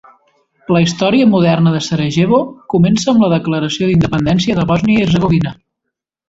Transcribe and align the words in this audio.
La 0.75 0.79
història 0.85 1.27
moderna 1.33 1.73
de 1.75 1.81
Sarajevo 1.87 2.39
comença 2.75 3.11
amb 3.13 3.25
la 3.27 3.31
declaració 3.35 3.91
d'independència 3.91 4.57
de 4.61 4.67
Bòsnia 4.73 5.05
i 5.05 5.07
Hercegovina. 5.07 5.55